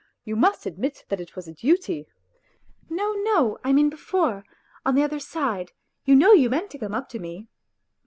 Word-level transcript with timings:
You 0.23 0.35
must 0.35 0.65
admit 0.65 1.05
that 1.09 1.21
it 1.21 1.35
was 1.35 1.47
a 1.47 1.53
duty...."" 1.53 2.07
No, 2.89 3.13
no; 3.13 3.59
I 3.63 3.71
mean 3.71 3.87
before, 3.87 4.43
on 4.83 4.95
the 4.95 5.03
other 5.03 5.19
side 5.19 5.73
you 6.05 6.15
know 6.15 6.33
you 6.33 6.49
meant 6.49 6.71
to 6.71 6.79
come 6.79 6.95
up 6.95 7.07
to 7.09 7.19
me." 7.19 7.49